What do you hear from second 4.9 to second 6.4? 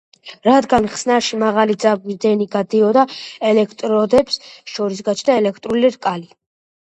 გაჩნდა ელექტრული რკალი.